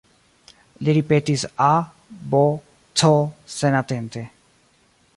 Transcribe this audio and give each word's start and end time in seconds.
Li 0.87 0.95
ripetis, 0.97 1.43
A, 1.67 1.69
B, 2.33 2.41
C, 3.03 3.13
senatente. 3.61 4.29